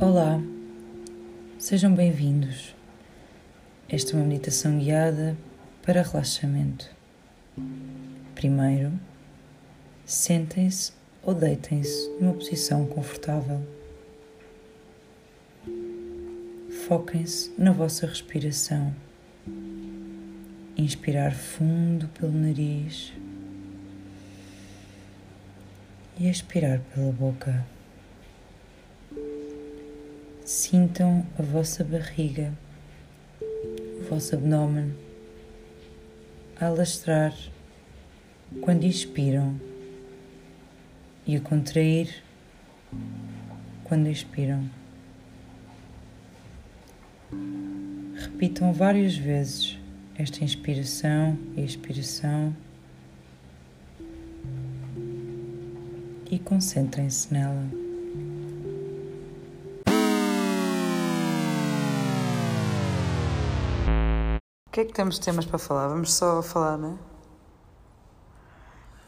Olá, 0.00 0.40
sejam 1.58 1.92
bem-vindos. 1.92 2.72
Esta 3.88 4.12
é 4.12 4.14
uma 4.14 4.24
meditação 4.24 4.78
guiada 4.78 5.36
para 5.82 6.02
relaxamento. 6.02 6.88
Primeiro, 8.32 8.92
sentem-se 10.06 10.92
ou 11.20 11.34
deitem-se 11.34 12.10
numa 12.20 12.32
posição 12.32 12.86
confortável. 12.86 13.60
Foquem-se 16.86 17.52
na 17.58 17.72
vossa 17.72 18.06
respiração. 18.06 18.94
Inspirar 20.76 21.34
fundo 21.34 22.06
pelo 22.10 22.30
nariz 22.30 23.12
e 26.16 26.28
expirar 26.28 26.78
pela 26.94 27.10
boca. 27.10 27.66
Sintam 30.48 31.26
a 31.38 31.42
vossa 31.42 31.84
barriga, 31.84 32.54
o 33.42 34.08
vosso 34.08 34.34
abdômen 34.34 34.94
a 36.58 36.68
alastrar 36.68 37.36
quando 38.62 38.84
inspiram 38.84 39.60
e 41.26 41.36
a 41.36 41.40
contrair 41.42 42.24
quando 43.84 44.06
expiram. 44.06 44.66
Repitam 48.16 48.72
várias 48.72 49.18
vezes 49.18 49.76
esta 50.16 50.42
inspiração 50.42 51.38
e 51.58 51.60
expiração 51.62 52.56
e 56.30 56.38
concentrem-se 56.38 57.34
nela. 57.34 57.87
O 64.68 64.70
que 64.70 64.80
é 64.80 64.84
que 64.84 64.92
temos 64.92 65.16
de 65.16 65.22
temas 65.22 65.46
para 65.46 65.58
falar? 65.58 65.88
Vamos 65.88 66.12
só 66.12 66.42
falar, 66.42 66.76
não 66.76 66.94
é? 66.94 66.98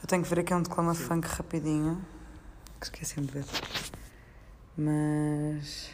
Eu 0.03 0.08
tenho 0.08 0.22
que 0.22 0.28
ver 0.28 0.41
aqui 0.41 0.55
um 0.55 0.62
declama 0.62 0.94
funk 0.94 1.28
rapidinho. 1.28 2.05
Que 2.80 2.86
esqueci-me 2.86 3.27
de 3.27 3.33
ver. 3.33 3.44
Mas. 4.77 5.91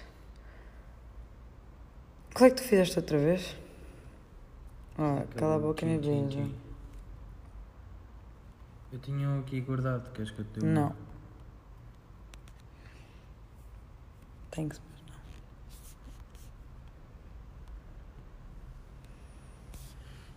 Qual 2.33 2.47
é 2.47 2.51
que 2.51 2.63
tu 2.63 2.63
fizeste 2.63 2.99
outra 2.99 3.19
vez? 3.19 3.57
Ah, 4.97 5.25
cala 5.37 5.57
a 5.57 5.59
boca 5.59 5.85
e 5.85 5.89
me. 5.89 6.55
Eu 8.93 8.99
tinha 9.01 9.41
aqui 9.41 9.61
guardado, 9.61 10.11
queres 10.13 10.31
que 10.31 10.39
eu 10.41 10.45
te? 10.45 10.65
Não. 10.65 10.95
Thanks, 14.51 14.81
mas 14.91 15.03
não. 15.03 15.17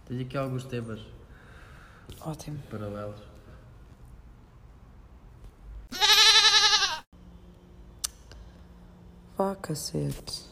Tenho 0.10 0.24
aqui 0.24 0.36
alguns 0.36 0.66
temas 0.66 1.00
Ótimo. 2.22 2.58
paralelos. 2.68 3.22
Vá, 9.38 9.56
cacete. 9.56 10.50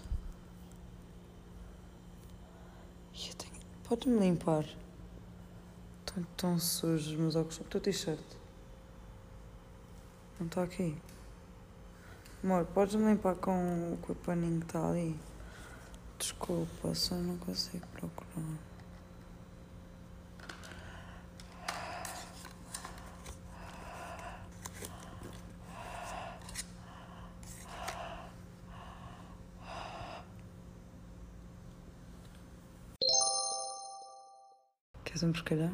Tenho... 3.36 3.54
Pode-me 3.84 4.20
limpar. 4.20 4.64
Estão 6.06 6.24
tão 6.38 6.60
sujos 6.60 7.08
os 7.08 7.18
meus 7.18 7.36
óculos. 7.36 7.60
O 7.60 7.64
teu 7.64 7.82
t-shirt. 7.82 8.20
Não 10.40 10.46
está 10.46 10.62
aqui. 10.62 10.96
Amor, 12.44 12.64
podes-me 12.66 13.12
limpar 13.12 13.34
com, 13.38 13.98
com 14.04 14.14
o 14.14 14.16
paninho 14.18 14.60
que 14.60 14.68
está 14.68 14.88
ali? 14.88 15.20
Desculpa, 16.20 16.94
só 16.94 17.16
não 17.16 17.40
consigo 17.40 17.88
procurar. 17.88 18.77
Queres 35.28 35.30
um 35.30 35.32
pescalhar? 35.32 35.74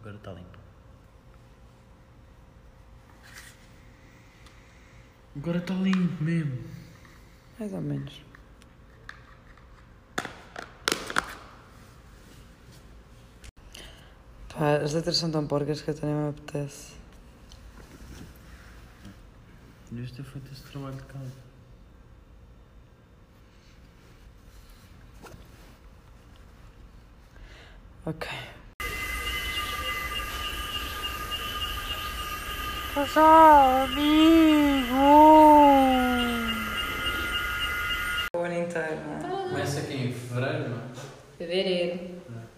Agora 0.00 0.16
está 0.16 0.32
limpo. 0.32 0.58
Agora 5.36 5.58
está 5.58 5.74
limpo 5.74 6.22
mesmo. 6.22 6.64
Mais 7.58 7.72
ou 7.72 7.80
menos. 7.80 8.22
Pá, 14.48 14.76
as 14.82 14.92
letras 14.92 15.16
são 15.16 15.30
tão 15.30 15.46
porcas 15.46 15.80
que 15.80 15.90
até 15.90 16.04
nem 16.06 16.14
me 16.14 16.28
apetece. 16.30 16.94
Devias 19.90 20.10
ter 20.10 20.24
feito 20.24 20.52
esse 20.52 20.62
trabalho 20.64 20.96
de 20.96 21.04
casa. 21.04 21.48
Ok. 28.08 28.26
Casal, 32.94 33.82
amigo! 33.84 34.94
O 38.34 38.38
ano 38.38 38.60
inteiro, 38.60 38.96
não 39.06 39.44
é? 39.44 39.48
Começa 39.50 39.80
aqui 39.80 39.94
em 39.94 40.12
fevereiro, 40.14 40.70
não? 40.70 40.78
Fevereiro. 41.36 42.00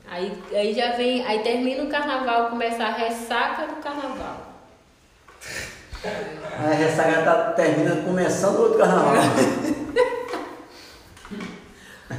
Aí, 0.08 0.40
aí 0.52 0.72
já 0.72 0.92
vem, 0.92 1.26
aí 1.26 1.40
termina 1.40 1.82
o 1.82 1.88
carnaval, 1.88 2.50
começa 2.50 2.84
a 2.84 2.92
ressaca 2.92 3.66
do 3.66 3.82
carnaval. 3.82 4.52
A 6.04 6.74
ressaca 6.74 7.22
tá 7.22 7.52
terminando, 7.54 8.04
começando 8.04 8.60
outro 8.60 8.78
carnaval. 8.78 9.14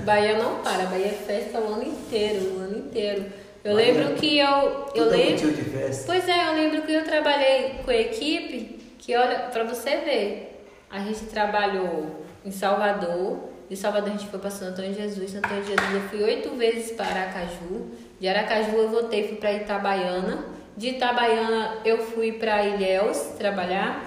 Bahia 0.03 0.37
não 0.37 0.59
para, 0.63 0.85
Bahia 0.85 1.07
é 1.07 1.09
festa 1.09 1.59
o 1.59 1.73
ano 1.73 1.83
inteiro, 1.83 2.55
o 2.55 2.59
ano 2.61 2.77
inteiro. 2.77 3.25
Eu 3.63 3.75
Bahia- 3.75 3.93
lembro 3.93 4.15
que 4.15 4.37
eu, 4.39 4.47
eu 4.47 4.85
Tudo 5.03 5.13
é 5.13 5.17
lembro, 5.17 5.51
de 5.51 5.63
festa. 5.63 6.03
pois 6.07 6.27
é, 6.27 6.47
eu 6.49 6.53
lembro 6.53 6.81
que 6.83 6.91
eu 6.93 7.03
trabalhei 7.03 7.75
com 7.83 7.91
a 7.91 7.95
equipe, 7.95 8.79
que 8.97 9.15
olha, 9.15 9.39
pra 9.51 9.63
você 9.63 9.97
ver, 9.97 10.65
a 10.89 10.99
gente 10.99 11.25
trabalhou 11.25 12.25
em 12.43 12.51
Salvador, 12.51 13.49
de 13.69 13.75
Salvador 13.77 14.09
a 14.09 14.11
gente 14.17 14.27
foi 14.27 14.39
para 14.39 14.49
Santo 14.49 14.71
Antônio 14.81 14.91
de 14.93 15.01
Jesus, 15.01 15.31
Santo 15.31 15.45
Antônio 15.45 15.63
de 15.63 15.69
Jesus 15.69 15.93
eu 15.93 16.01
fui 16.09 16.23
oito 16.23 16.49
vezes 16.57 16.91
para 16.93 17.05
Aracaju, 17.05 17.91
de 18.19 18.27
Aracaju 18.27 18.75
eu 18.77 18.89
voltei, 18.89 19.27
fui 19.27 19.37
para 19.37 19.53
Itabaiana, 19.53 20.43
de 20.75 20.89
Itabaiana 20.89 21.77
eu 21.85 21.99
fui 21.99 22.31
para 22.33 22.65
Ilhéus 22.65 23.17
trabalhar, 23.37 24.05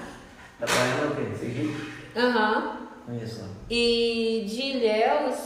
Trabalhando 0.58 1.12
o 1.12 1.38
quê? 1.38 1.70
Aham, 2.16 2.78
Conheço 3.06 3.40
lá. 3.42 3.48
E 3.70 4.44
de 4.46 4.62
Ilhéus, 4.62 5.36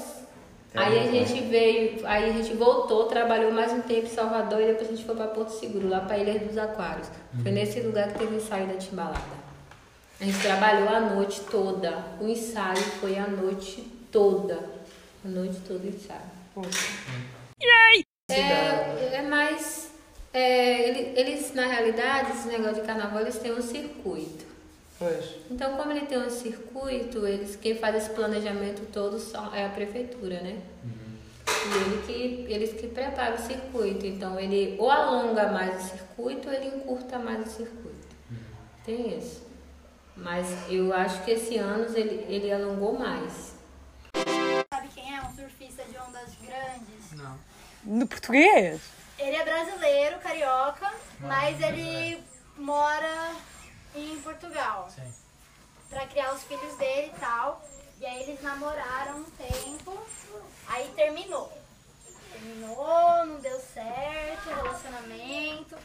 aí 0.75 0.99
a 0.99 1.03
gente 1.11 1.41
veio, 1.49 2.06
aí 2.06 2.31
a 2.31 2.33
gente 2.33 2.55
voltou, 2.55 3.06
trabalhou 3.06 3.51
mais 3.53 3.73
um 3.73 3.81
tempo 3.83 4.06
em 4.06 4.11
Salvador 4.11 4.61
e 4.61 4.67
depois 4.67 4.89
a 4.89 4.93
gente 4.93 5.05
foi 5.05 5.17
para 5.17 5.27
Porto 5.29 5.51
Seguro, 5.51 5.89
lá 5.89 6.01
para 6.01 6.19
Ilha 6.19 6.39
dos 6.41 6.59
Aquários. 6.59 7.09
Foi 7.43 7.51
nesse 7.51 7.81
lugar 7.81 8.09
que 8.12 8.19
teve 8.19 8.34
o 8.34 8.37
ensaio 8.37 8.67
da 8.67 8.75
timbalada. 8.75 9.39
A 10.21 10.25
gente 10.25 10.41
trabalhou 10.41 10.89
a 10.89 11.01
noite 11.01 11.41
toda. 11.51 12.05
O 12.21 12.27
ensaio 12.29 12.77
foi 13.01 13.17
a 13.19 13.27
noite 13.27 13.83
toda. 14.12 14.59
A 15.25 15.29
noite 15.29 15.59
toda 15.67 15.84
o 15.84 15.89
ensaio. 15.89 16.21
É, 18.31 19.15
é 19.17 19.23
mais. 19.23 19.91
é, 20.35 20.89
ele- 20.89 21.19
eles, 21.19 21.55
na 21.55 21.67
realidade, 21.67 22.32
esse 22.32 22.47
negócio 22.49 22.76
de 22.76 22.81
carnaval, 22.82 23.20
eles 23.23 23.38
têm 23.38 23.53
um 23.53 23.62
circuito. 23.62 24.44
Pois. 24.99 25.37
Então, 25.49 25.77
como 25.77 25.93
ele 25.93 26.06
tem 26.06 26.19
um 26.19 26.29
circuito, 26.29 27.27
eles, 27.27 27.55
quem 27.55 27.77
faz 27.77 27.95
esse 27.97 28.11
planejamento 28.11 28.85
todo 28.93 29.19
são, 29.19 29.55
é 29.55 29.65
a 29.65 29.69
prefeitura, 29.69 30.41
né? 30.41 30.61
E 31.47 31.77
ele 31.77 32.03
que, 32.05 32.53
eles 32.53 32.73
que 32.73 32.89
preparam 32.89 33.37
o 33.37 33.39
circuito. 33.39 34.05
Então, 34.05 34.39
ele 34.39 34.77
ou 34.79 34.91
alonga 34.91 35.53
mais 35.53 35.85
o 35.85 35.89
circuito 35.91 36.49
ou 36.49 36.55
ele 36.55 36.67
encurta 36.67 37.19
mais 37.19 37.47
o 37.47 37.50
circuito. 37.50 38.09
Tem 38.85 39.17
isso. 39.17 39.47
Mas 40.17 40.47
eu 40.69 40.93
acho 40.93 41.23
que 41.23 41.31
esse 41.31 41.56
ano 41.56 41.85
ele, 41.97 42.27
ele 42.29 42.53
alongou 42.53 42.99
mais. 42.99 43.55
Sabe 44.73 44.89
quem 44.94 45.15
é? 45.15 45.21
Um 45.23 45.37
surfista 45.37 45.85
de 45.85 45.97
ondas 45.97 46.35
grandes. 46.43 47.12
Não. 47.12 47.39
No 47.85 48.06
português? 48.06 48.81
Ele 49.17 49.37
é 49.37 49.44
brasileiro, 49.44 50.19
carioca, 50.19 50.93
mas 51.21 51.61
ele 51.61 52.19
mora 52.56 53.33
em 53.94 54.20
Portugal. 54.20 54.88
Sim. 54.94 55.12
Pra 55.88 56.06
criar 56.06 56.35
os 56.35 56.43
filhos 56.44 56.76
dele 56.76 57.12
e 57.14 57.20
tal. 57.20 57.62
E 58.00 58.06
aí 58.06 58.23
eles 58.23 58.40
namoraram 58.43 59.19
um 59.19 59.25
tempo, 59.25 59.99
aí 60.69 60.88
terminou. 60.94 61.52
Terminou, 62.31 63.26
não 63.26 63.40
deu 63.40 63.58
certo 63.58 64.49
o 64.49 64.55
relacionamento. 64.55 65.76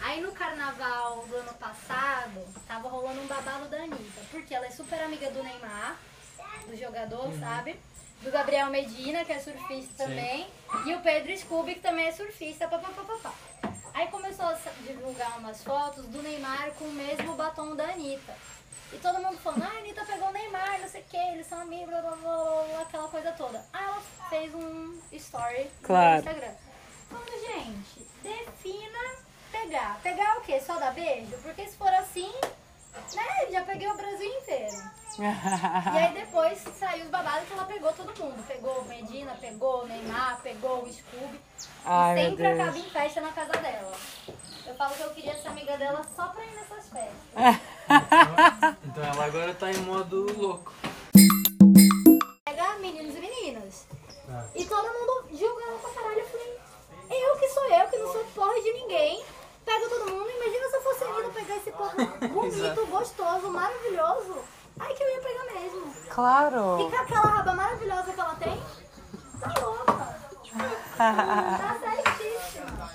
Aí 0.00 0.20
no 0.20 0.30
carnaval 0.30 1.26
do 1.26 1.34
ano 1.34 1.52
passado, 1.54 2.46
tava 2.68 2.88
rolando 2.88 3.20
um 3.20 3.26
babado 3.26 3.66
da 3.66 3.78
Anitta. 3.78 4.20
Porque 4.30 4.54
ela 4.54 4.66
é 4.66 4.70
super 4.70 5.00
amiga 5.02 5.28
do 5.30 5.42
Neymar, 5.42 5.96
do 6.68 6.76
jogador, 6.76 7.32
sabe? 7.40 7.80
Do 8.22 8.30
Gabriel 8.30 8.70
Medina, 8.70 9.24
que 9.24 9.32
é 9.32 9.40
surfista 9.40 10.04
também. 10.04 10.46
E 10.86 10.94
o 10.94 11.00
Pedro 11.00 11.36
Scooby, 11.36 11.74
que 11.74 11.80
também 11.80 12.06
é 12.06 12.12
surfista. 12.12 12.68
Pá, 12.68 12.78
pá, 12.78 12.90
pá, 12.90 13.02
pá, 13.02 13.18
pá. 13.24 13.34
Aí 13.96 14.08
começou 14.08 14.44
a 14.44 14.52
divulgar 14.86 15.38
umas 15.38 15.64
fotos 15.64 16.04
do 16.04 16.22
Neymar 16.22 16.70
com 16.72 16.84
o 16.84 16.92
mesmo 16.92 17.32
batom 17.34 17.74
da 17.74 17.84
Anitta. 17.84 18.34
E 18.92 18.98
todo 18.98 19.18
mundo 19.22 19.38
falando, 19.38 19.62
ah, 19.62 19.72
a 19.74 19.78
Anitta 19.78 20.04
pegou 20.04 20.28
o 20.28 20.32
Neymar, 20.32 20.78
não 20.82 20.86
sei 20.88 21.00
o 21.00 21.04
que, 21.04 21.16
eles 21.16 21.46
são 21.46 21.58
amigos, 21.62 21.88
blá, 21.88 22.02
blá, 22.02 22.16
blá, 22.16 22.82
aquela 22.82 23.08
coisa 23.08 23.32
toda. 23.32 23.64
Aí 23.72 23.82
ela 23.84 24.02
fez 24.28 24.54
um 24.54 25.00
story 25.12 25.70
Claro. 25.82 26.10
no 26.12 26.18
Instagram. 26.18 26.54
Falando, 27.08 27.40
gente, 27.40 28.06
defina 28.22 28.98
pegar. 29.50 29.98
Pegar 30.02 30.36
o 30.36 30.40
quê? 30.42 30.60
Só 30.60 30.76
dar 30.78 30.92
beijo? 30.92 31.34
Porque 31.42 31.66
se 31.66 31.76
for 31.78 31.88
assim, 31.94 32.30
né, 33.14 33.50
já 33.50 33.62
peguei 33.62 33.88
o 33.88 33.96
Brasil 33.96 34.26
inteiro. 34.42 34.76
E 35.18 35.98
aí 35.98 36.12
depois 36.12 36.58
saiu 36.78 37.04
os 37.04 37.10
babados 37.10 37.48
que 37.48 37.54
ela 37.54 37.64
pegou 37.64 37.90
todo 37.94 38.22
mundo. 38.22 38.46
Pegou 38.46 38.80
o 38.80 38.84
Medina, 38.84 39.34
pegou 39.40 39.82
o 39.84 39.86
Neymar, 39.86 40.38
pegou 40.42 40.82
o 40.82 40.92
Scooby. 40.92 41.40
Ai, 41.86 42.12
e 42.12 42.14
meu 42.20 42.30
sempre 42.30 42.48
Deus. 42.48 42.60
acaba 42.60 42.78
em 42.78 42.90
festa 42.90 43.20
na 43.22 43.32
casa 43.32 43.52
dela. 43.52 43.92
Eu 44.66 44.74
falo 44.74 44.94
que 44.94 45.00
eu 45.00 45.10
queria 45.10 45.34
ser 45.40 45.48
amiga 45.48 45.78
dela 45.78 46.02
só 46.14 46.26
pra 46.28 46.44
ir 46.44 46.50
nessas 46.50 46.88
festas. 46.90 47.16
Então 48.84 49.04
ela 49.04 49.24
agora 49.24 49.54
tá 49.54 49.70
em 49.70 49.76
modo 49.78 50.26
louco. 50.38 50.72
Pega 52.44 52.74
meninos 52.80 53.14
e 53.14 53.20
meninas. 53.20 53.86
E 54.54 54.64
todo 54.64 54.86
mundo 54.86 55.28
julgando 55.30 55.78
pra 55.78 55.90
caralho. 55.90 56.20
Eu 56.20 56.28
falei, 56.28 56.58
eu 57.10 57.36
que 57.38 57.48
sou 57.48 57.64
eu, 57.72 57.88
que 57.88 57.96
não 57.98 58.12
sou 58.12 58.24
porra 58.34 58.54
de 58.60 58.72
ninguém. 58.72 59.24
Pega 59.66 59.88
todo 59.90 60.10
mundo. 60.10 60.30
Imagina 60.30 60.68
se 60.70 60.76
eu 60.76 60.82
fosse 60.82 61.04
ainda 61.04 61.28
pegar 61.30 61.56
esse 61.56 61.70
porra 61.72 61.94
bonito, 62.28 62.86
gostoso, 62.86 63.50
maravilhoso. 63.50 64.38
Ai 64.80 64.94
que 64.94 65.02
eu 65.02 65.08
ia 65.10 65.20
pegar 65.20 65.44
mesmo. 65.54 65.92
E 66.04 66.08
Claro. 66.08 66.88
com 66.90 66.96
aquela 66.96 67.26
raba 67.26 67.52
maravilhosa 67.54 68.12
que 68.12 68.20
ela 68.20 68.34
tem, 68.36 68.62
tá 69.40 69.60
louca. 69.60 70.16
Tá 70.96 71.76
certíssima. 71.80 72.90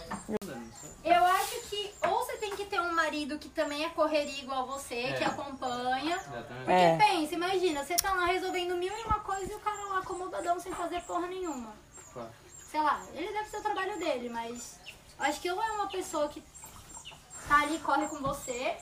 Eu 1.04 1.24
acho 1.26 1.60
que 1.70 1.94
ou 2.08 2.18
você 2.26 2.38
tem 2.38 2.56
que 2.56 2.66
ter 2.66 2.80
um 2.82 2.92
marido 2.94 3.38
que 3.38 3.50
também 3.50 3.84
é 3.86 3.90
correria 3.90 4.42
igual 4.42 4.66
você, 4.66 5.14
que 5.18 5.24
acompanha. 5.24 6.18
Porque 6.18 6.72
É. 6.72 6.98
pensa, 6.98 7.36
imagina, 7.36 7.84
você 7.84 7.96
tá 7.96 8.14
lá 8.14 8.26
resolvendo 8.26 8.76
mil 8.76 8.96
e 8.98 9.04
uma 9.04 9.20
coisa 9.20 9.52
e 9.52 9.56
o 9.56 9.60
cara 9.60 9.80
lá 9.86 10.00
acomodadão 10.00 10.60
sem 10.60 10.72
fazer 10.74 11.02
porra 11.02 11.28
nenhuma. 11.28 11.74
Sei 12.72 12.82
lá, 12.82 13.02
ele 13.14 13.32
deve 13.32 13.50
ser 13.50 13.58
o 13.58 13.62
trabalho 13.62 14.00
dele, 14.00 14.30
mas 14.30 14.80
acho 15.20 15.40
que 15.42 15.52
ou 15.52 15.62
é 15.62 15.72
uma 15.74 15.88
pessoa 15.90 16.28
que 16.30 16.42
tá 17.52 17.64
ali 17.64 17.78
corre 17.80 18.08
com 18.08 18.22
você, 18.22 18.76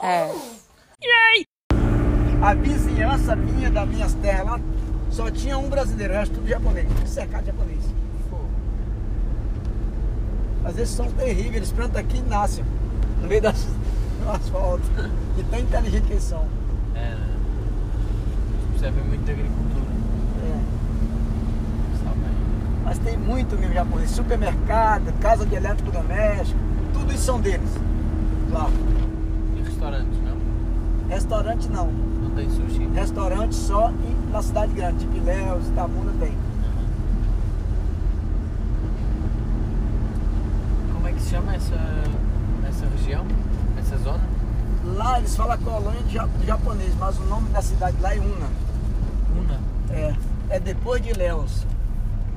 É. 0.00 0.30
A 2.40 2.54
vizinhança 2.54 3.34
minha, 3.34 3.68
das 3.70 3.88
minhas 3.88 4.14
terras 4.14 4.46
lá, 4.46 4.60
só 5.10 5.30
tinha 5.30 5.58
um 5.58 5.68
brasileiro, 5.68 6.14
resto 6.14 6.36
tudo 6.36 6.48
japonês, 6.48 6.86
tudo 6.88 7.08
cercado 7.08 7.40
de 7.40 7.46
japonês. 7.48 7.84
Mas 10.62 10.76
eles 10.76 10.90
são 10.90 11.10
terríveis, 11.12 11.56
eles 11.56 11.72
plantam 11.72 12.00
aqui 12.00 12.18
e 12.18 12.22
nascem 12.22 12.64
no 13.20 13.26
meio 13.26 13.42
das, 13.42 13.64
do 13.64 14.30
asfalto. 14.30 14.84
E 15.36 15.42
tão 15.44 15.58
inteligentes 15.58 16.06
que 16.06 16.12
eles 16.12 16.24
são. 16.24 16.46
É, 16.94 17.14
né? 17.14 17.36
Percebem 18.70 19.04
muito 19.04 19.30
agricultura. 19.30 19.90
É. 20.44 20.60
Mas 22.84 22.98
tem 22.98 23.16
muito 23.16 23.56
mesmo 23.56 23.74
japonês, 23.74 24.10
supermercado, 24.10 25.12
casa 25.20 25.44
de 25.44 25.54
eletrodoméstico, 25.54 26.69
são 27.18 27.40
deles. 27.40 27.70
Lá. 28.52 28.68
E 29.56 29.62
restaurantes, 29.62 30.18
não? 30.22 31.08
Restaurante 31.08 31.68
não. 31.68 31.86
Não 32.22 32.30
tem 32.30 32.48
sushi? 32.50 32.86
Restaurante 32.94 33.54
só 33.54 33.90
em- 33.90 34.30
na 34.30 34.42
cidade 34.42 34.72
grande, 34.72 34.98
tipo 35.00 35.16
Ilhéus, 35.16 35.66
Itabuna 35.68 36.12
tem. 36.20 36.32
Como 40.92 41.08
é 41.08 41.12
que 41.12 41.20
se 41.20 41.30
chama 41.30 41.54
essa, 41.54 41.74
essa 42.68 42.86
região? 42.96 43.24
Essa 43.78 43.96
zona? 43.98 44.20
Lá 44.96 45.18
eles 45.18 45.36
falam 45.36 45.58
colônia 45.58 46.02
de 46.02 46.14
ja- 46.14 46.26
de 46.40 46.46
japonês, 46.46 46.92
mas 46.98 47.18
o 47.18 47.24
nome 47.24 47.48
da 47.50 47.62
cidade 47.62 47.96
lá 48.00 48.14
é 48.14 48.18
Una. 48.18 48.46
Una? 49.38 49.60
É, 49.90 50.14
é 50.50 50.60
depois 50.60 51.02
de 51.02 51.10
Ilhéus. 51.10 51.66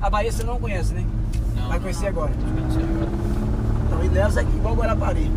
A 0.00 0.10
Bahia 0.10 0.30
você 0.30 0.42
não 0.44 0.58
conhece, 0.58 0.92
né? 0.94 1.04
Não. 1.56 1.68
Vai 1.68 1.80
conhecer 1.80 2.08
agora. 2.08 2.32
Desconheci 2.32 2.78
agora. 2.78 3.43
Então 3.94 4.04
Ilhéus 4.06 4.36
é 4.36 4.42
igual 4.42 4.74
Guarapari. 4.74 5.30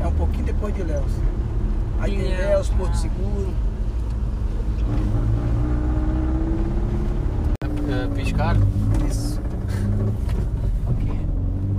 É 0.00 0.06
um 0.06 0.12
pouquinho 0.12 0.44
depois 0.46 0.74
de 0.74 0.80
Ilhéus. 0.80 1.12
Aí 2.00 2.16
tem 2.16 2.32
Ilhéus, 2.32 2.70
Porto 2.70 2.96
Seguro. 2.96 3.52
Eh, 7.90 8.08
piscar? 8.14 8.56
Isso. 9.06 9.40
Ok. 10.88 11.20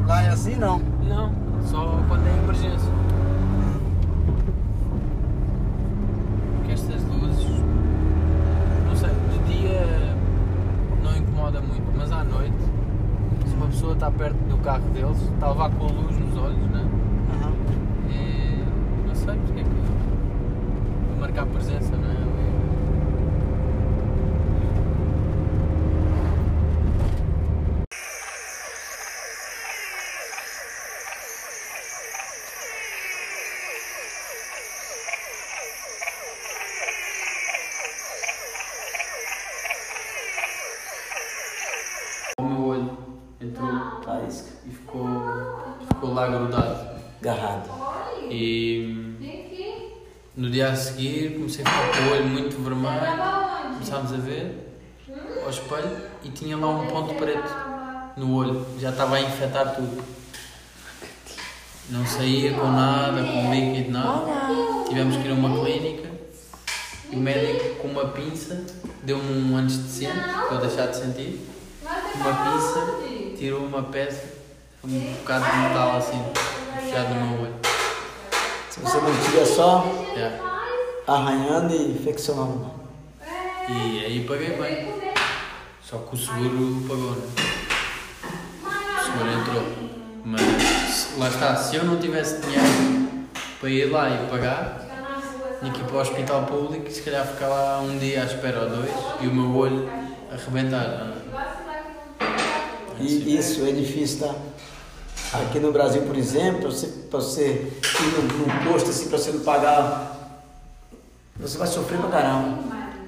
Lá 0.05 0.21
é 0.21 0.29
assim 0.29 0.55
não. 0.55 0.79
Não, 1.07 1.33
só 1.65 1.99
quando 2.07 2.27
é 2.27 2.37
emergência. 2.37 2.91
Porque 6.57 6.71
estas 6.73 7.01
luzes, 7.03 7.47
não 8.87 8.95
sei, 8.95 9.09
de 9.09 9.53
dia 9.53 10.15
não 11.03 11.17
incomoda 11.17 11.61
muito, 11.61 11.91
mas 11.97 12.11
à 12.11 12.23
noite, 12.23 12.53
se 13.47 13.55
uma 13.55 13.67
pessoa 13.67 13.92
está 14.03 14.11
perto 14.17 14.35
do 14.49 14.57
carro 14.57 14.89
deles, 14.89 15.17
está 15.17 15.45
a 15.45 15.51
levar 15.51 15.71
com 15.71 15.85
a 15.85 15.87
luz 15.87 16.17
nos 16.17 16.37
olhos, 16.37 16.69
né? 16.71 16.85
Aham. 17.31 17.53
E 18.09 19.07
não 19.07 19.15
sei 19.15 19.33
porque 19.33 19.61
é 19.61 19.63
que. 19.63 21.19
marcar 21.21 21.45
presença, 21.45 21.95
não 21.95 22.11
é? 22.11 22.33
O 42.39 42.43
meu 42.43 42.65
olho 42.65 42.97
entrou 43.39 43.93
Faísca. 44.03 44.49
e 44.65 44.69
ficou, 44.69 45.21
ficou 45.87 46.13
lá 46.13 46.27
grudado. 47.23 47.69
Garrado. 47.69 47.69
E 48.29 49.15
no 50.35 50.49
dia 50.49 50.69
a 50.69 50.75
seguir 50.75 51.35
comecei 51.35 51.63
a 51.65 51.69
ficar 51.69 51.97
com 51.97 52.09
o 52.09 52.11
olho 52.11 52.25
muito 52.25 52.61
vermelho. 52.61 53.73
Começámos 53.73 54.13
a 54.13 54.17
ver 54.17 54.79
ao 55.43 55.49
espelho 55.49 55.97
e 56.23 56.29
tinha 56.29 56.57
lá 56.57 56.69
um 56.69 56.87
ponto 56.87 57.13
preto 57.15 57.49
no 58.17 58.35
olho. 58.35 58.65
Já 58.79 58.89
estava 58.89 59.15
a 59.15 59.21
infectar 59.21 59.75
tudo. 59.75 60.03
Não 61.89 62.05
saía 62.05 62.53
com 62.53 62.67
nada, 62.71 63.23
com 63.23 63.53
líquido, 63.53 63.91
nada. 63.91 64.85
Tivemos 64.87 65.17
que 65.17 65.27
ir 65.27 65.31
a 65.31 65.33
uma 65.33 65.63
clínica 65.63 66.13
o 67.13 67.17
médico 67.17 67.75
com 67.75 67.89
uma 67.89 68.07
pinça 68.07 68.65
deu-me 69.03 69.51
um 69.51 69.55
anestesiante 69.55 70.19
para 70.19 70.55
eu 70.55 70.61
deixar 70.61 70.87
de 70.87 70.97
sentir. 70.97 71.47
Uma 72.15 72.33
pinça 72.33 73.37
tirou 73.37 73.65
uma 73.65 73.83
peça, 73.83 74.23
um 74.85 75.13
bocado 75.13 75.45
de 75.45 75.57
metal 75.57 75.97
assim, 75.97 76.21
enfiado 76.77 77.13
no 77.15 77.27
meu 77.27 77.41
olho. 77.43 77.55
Se 78.69 78.79
você 78.79 78.97
não 78.97 79.11
tira 79.23 79.45
só 79.45 79.85
Yeah. 80.15 80.37
arranhando 81.07 81.73
e 81.73 81.91
infeccionando. 81.91 82.71
E 83.69 84.05
aí 84.05 84.25
paguei 84.27 84.57
bem. 84.57 84.93
Só 85.81 85.97
que 85.97 86.15
o 86.15 86.17
seguro 86.17 86.83
pagou, 86.87 87.11
né? 87.11 87.27
O 88.63 89.03
seguro 89.05 89.31
entrou. 89.31 89.63
Mas 90.25 91.13
lá 91.17 91.29
está, 91.29 91.55
se 91.55 91.75
eu 91.77 91.85
não 91.85 91.97
tivesse 91.99 92.41
dinheiro 92.41 93.25
para 93.59 93.69
ir 93.69 93.85
lá 93.85 94.09
e 94.09 94.27
pagar, 94.29 94.81
tinha 95.59 95.71
que 95.71 95.79
ir 95.81 95.83
para 95.85 95.95
o 95.95 95.99
hospital 96.01 96.43
público 96.43 96.87
e 96.87 96.91
se 96.91 97.01
calhar 97.01 97.25
ficar 97.25 97.47
lá 97.47 97.79
um 97.79 97.97
dia 97.97 98.21
à 98.21 98.25
espera 98.25 98.61
ou 98.63 98.69
dois 98.69 98.91
e 99.21 99.27
o 99.27 99.33
meu 99.33 99.55
olho 99.55 99.89
arrebentar. 100.31 100.83
é? 100.83 101.13
E 102.99 103.37
isso 103.37 103.65
é 103.65 103.71
difícil, 103.71 104.27
tá? 104.27 104.35
Aqui 105.33 105.59
no 105.59 105.71
Brasil, 105.71 106.03
por 106.03 106.15
exemplo, 106.15 106.61
pra 106.61 106.69
você, 106.69 106.87
pra 107.09 107.19
você 107.19 107.43
ir 107.43 108.37
num, 108.37 108.71
posto 108.71 108.89
assim, 108.91 109.09
pra 109.09 109.17
você 109.17 109.31
não 109.31 109.39
pagar, 109.39 110.39
você 111.37 111.57
vai 111.57 111.67
sofrer 111.67 111.99
pra 111.99 112.09
caramba. 112.09 112.59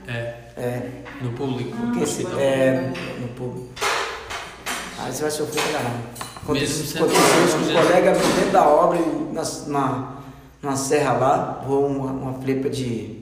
É, 0.08 0.13
É, 0.58 0.89
no 1.22 1.32
público. 1.34 1.75
porque 1.77 2.05
se, 2.05 2.24
hospital. 2.24 2.39
é 2.39 2.94
no 3.20 3.27
público. 3.29 3.70
Aí 5.00 5.12
você 5.13 5.22
vai 5.22 5.32
sofrer 5.32 5.62
pra 5.63 5.72
caramba. 5.74 6.00
Aconteceu 6.44 6.84
isso 6.86 6.98
com 6.98 7.03
um 7.05 7.74
colega 7.82 8.12
dentro 8.13 8.51
da 8.51 8.67
obra, 8.67 9.00
na, 9.32 9.44
na, 9.67 10.13
na 10.62 10.75
serra 10.75 11.13
lá, 11.13 11.63
voou 11.65 11.88
uma, 11.88 12.12
uma 12.12 12.34
flepa 12.41 12.70
de, 12.70 13.20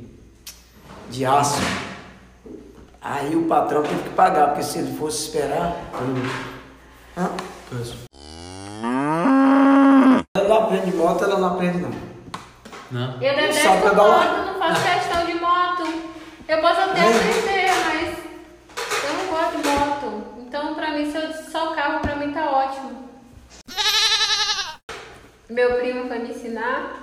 de 1.09 1.25
aço. 1.25 1.59
Aí 3.01 3.35
o 3.35 3.43
patrão 3.47 3.83
teve 3.83 4.03
que 4.03 4.09
pagar, 4.11 4.47
porque 4.49 4.63
se 4.63 4.77
ele 4.79 4.97
fosse 4.97 5.25
esperar. 5.25 5.75
Hã? 7.17 7.29
Pois. 11.03 11.19
Lá 11.19 11.19
frente 11.19 11.35
de 11.35 11.41
moto, 11.41 11.53
aprende, 11.53 11.77
não. 11.79 11.91
Não? 12.91 13.13
Eu 13.21 13.35
detesto 13.35 13.63
Só 13.63 13.73
moto, 13.73 14.45
não 14.45 14.59
faço 14.59 14.83
questão 14.83 15.25
de 15.25 15.33
moto. 15.33 15.83
Eu 16.47 16.61
posso 16.61 16.79
até 16.81 16.99
É. 16.99 17.07
aprender, 17.07 17.71
mas 17.85 18.17
eu 19.03 19.13
não 19.17 19.25
gosto 19.27 19.57
de 19.57 19.67
moto. 19.67 20.23
Então, 20.39 20.75
pra 20.75 20.91
mim, 20.91 21.11
se 21.11 21.17
eu 21.17 21.33
só 21.33 21.71
o 21.71 21.75
carro, 21.75 21.99
pra 21.99 22.15
mim 22.15 22.31
tá 22.31 22.49
ótimo. 22.49 23.09
Meu 25.49 25.75
primo 25.75 26.07
foi 26.07 26.19
me 26.19 26.29
ensinar 26.29 26.93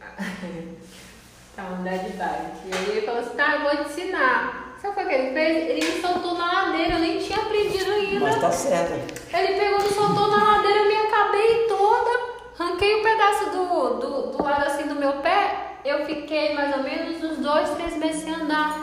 a 1.58 1.62
andar 1.62 1.98
de 1.98 2.10
bike. 2.10 2.66
E 2.66 2.72
aí 2.72 2.90
ele 2.90 3.06
falou 3.06 3.20
assim, 3.20 3.36
tá, 3.36 3.54
eu 3.54 3.60
vou 3.62 3.84
te 3.84 3.90
ensinar. 3.90 4.76
Sabe 4.80 5.00
o 5.00 5.06
que 5.06 5.14
ele 5.14 5.32
fez? 5.32 5.70
Ele 5.70 5.92
me 5.92 6.00
soltou 6.00 6.34
na 6.36 6.52
ladeira, 6.52 6.94
eu 6.94 6.98
nem 6.98 7.18
tinha 7.18 7.38
aprendido 7.38 7.90
ainda. 7.92 8.20
Mas 8.20 8.40
tá 8.40 8.50
certo. 8.52 8.92
Ele 9.36 9.58
pegou, 9.58 9.82
me 9.82 9.88
soltou 9.88 10.28
na 10.28 10.42
ladeira, 10.44 10.78
eu 10.80 10.88
me 10.88 10.96
acabei 10.96 11.66
toda. 11.68 12.31
Arranquei 12.58 12.96
um 12.96 13.02
pedaço 13.02 13.50
do, 13.50 13.98
do, 13.98 14.36
do 14.36 14.42
lado 14.42 14.66
assim 14.66 14.86
do 14.86 14.94
meu 14.94 15.14
pé. 15.20 15.78
Eu 15.84 16.04
fiquei 16.06 16.54
mais 16.54 16.76
ou 16.76 16.82
menos 16.82 17.22
uns 17.22 17.38
dois, 17.38 17.70
três 17.70 17.96
meses 17.96 18.22
sem 18.22 18.34
andar. 18.34 18.80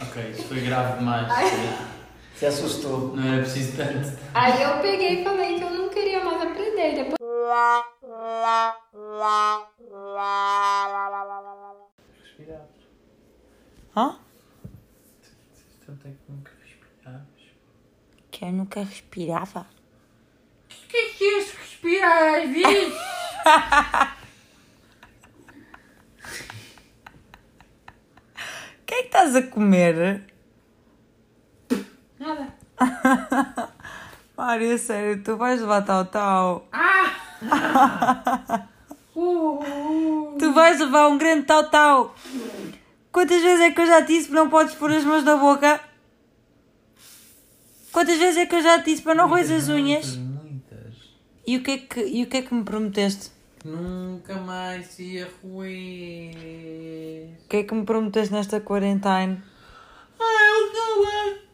Ok, 0.00 0.30
isso 0.30 0.44
foi 0.44 0.60
grave 0.60 0.98
demais. 0.98 1.28
Se 2.34 2.46
assustou. 2.46 3.14
Não 3.14 3.22
era 3.32 3.42
preciso 3.42 3.76
tanto. 3.76 4.18
Aí 4.32 4.62
eu 4.62 4.80
peguei 4.80 5.20
e 5.20 5.24
falei 5.24 5.58
que 5.58 5.64
eu 5.64 5.70
não 5.70 5.88
queria 5.88 6.24
mais 6.24 6.42
aprender. 6.42 6.94
Depois 6.94 7.18
Respirar. 12.22 12.66
Hã? 13.96 14.18
Tem 16.02 16.12
que 16.14 16.32
nunca 16.32 16.50
respirar. 16.62 17.26
Que 18.30 18.44
eu 18.44 18.52
nunca 18.52 18.80
respirava. 18.82 19.66
esqueci 20.68 21.18
de 21.18 21.34
respirar 21.36 21.53
às 21.86 22.48
vezes. 22.50 22.94
O 28.80 28.86
que 28.86 28.94
é 28.94 29.00
que 29.02 29.06
estás 29.06 29.36
a 29.36 29.42
comer? 29.42 30.24
Nada. 32.18 32.54
Mário, 34.36 34.78
sério, 34.78 35.22
tu 35.22 35.36
vais 35.36 35.60
levar 35.60 35.82
tal 35.82 36.04
tal. 36.06 36.68
tu 40.38 40.52
vais 40.52 40.80
levar 40.80 41.08
um 41.08 41.18
grande 41.18 41.46
tal 41.46 41.70
tal. 41.70 42.14
Quantas 43.12 43.40
vezes 43.40 43.60
é 43.60 43.70
que 43.70 43.80
eu 43.80 43.86
já 43.86 44.02
te 44.02 44.08
disse 44.08 44.28
que 44.28 44.34
não 44.34 44.50
podes 44.50 44.74
pôr 44.74 44.90
as 44.90 45.04
mãos 45.04 45.22
na 45.22 45.36
boca? 45.36 45.80
Quantas 47.92 48.18
vezes 48.18 48.38
é 48.38 48.46
que 48.46 48.56
eu 48.56 48.62
já 48.62 48.80
te 48.80 48.86
disse 48.86 49.02
para 49.02 49.14
não 49.14 49.28
roer 49.28 49.44
as 49.44 49.68
unhas? 49.68 50.18
E 51.46 51.58
o 51.58 51.62
que 51.62 51.70
é 51.72 51.78
que, 51.78 52.00
e 52.00 52.22
o 52.22 52.26
que, 52.26 52.38
é 52.38 52.42
que 52.42 52.54
me 52.54 52.64
prometeste? 52.64 53.30
Nunca 53.62 54.34
mais 54.36 54.86
se 54.86 55.02
ia 55.02 55.30
roer. 55.42 56.34
O 57.44 57.48
que 57.48 57.56
é 57.58 57.62
que 57.64 57.74
me 57.74 57.84
prometeste 57.84 58.32
nesta 58.32 58.60
quarentena? 58.60 59.44
Ah, 60.18 60.40
eu 60.48 60.72
não 60.72 61.06
é. 61.06 61.44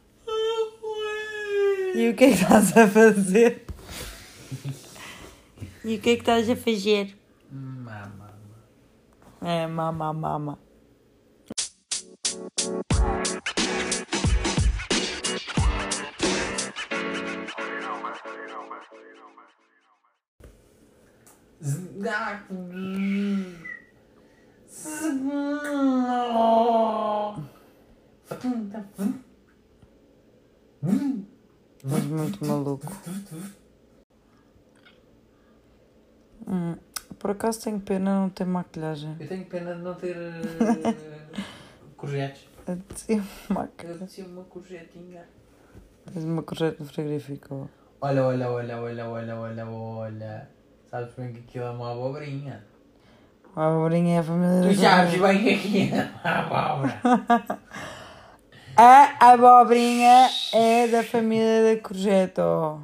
E 1.97 2.09
o 2.09 2.14
que 2.14 2.25
é 2.25 2.28
que 2.28 2.35
estás 2.35 2.76
a 2.76 2.87
fazer? 2.87 3.66
E 5.85 5.97
o 5.97 6.00
que 6.00 6.11
é 6.11 6.14
que 6.14 6.23
estás 6.23 6.49
a 6.49 6.54
fazer? 6.54 7.16
Mama. 7.50 8.30
É, 9.42 9.66
mama, 9.66 10.12
mama. 10.12 10.59
Mas 31.85 32.05
muito 32.05 32.45
maluco. 32.47 32.93
Hum, 36.47 36.76
por 37.19 37.33
acaso 37.33 37.61
tenho 37.62 37.81
pena 37.81 38.21
não 38.21 38.31
ter 38.31 38.47
maquilhagem. 38.47 39.17
Eu 39.21 39.29
tenho 39.29 39.45
pena 39.45 39.75
de 39.75 39.83
não 39.83 39.95
ter 39.95 40.17
uh, 40.17 41.43
courgettes. 41.97 42.49
Eu 43.09 43.23
maquilhagem. 43.50 44.07
tinha 44.07 44.26
uma 44.26 44.45
courgetinha. 44.45 45.29
Tens 46.12 46.25
uma 46.25 46.43
correta 46.43 46.83
no 46.83 46.88
frigorífico. 46.88 47.69
Olha, 48.00 48.25
olha, 48.25 48.50
olha, 48.50 48.81
olha, 48.81 49.07
olha, 49.07 49.37
olha, 49.37 49.67
olha. 49.69 50.60
Sabes 50.90 51.14
bem 51.14 51.32
que 51.32 51.38
aquilo 51.40 51.64
é 51.64 51.70
uma 51.70 51.92
abobrinha. 51.92 52.64
A 53.54 53.66
abobrinha 53.68 54.16
é 54.16 54.18
a 54.18 54.23
família 54.23 54.68
Tu 54.68 54.80
sabes 54.80 55.20
bem 55.20 55.42
que 55.42 55.50
aquilo 55.50 55.97
é 55.97 56.11
uma 56.25 56.38
abóbora. 56.40 57.00
A 58.76 59.32
abobrinha 59.32 60.30
é 60.54 60.88
da 60.88 61.02
família 61.02 61.75
da 61.75 61.80
courgette. 61.82 62.40
oh. 62.40 62.78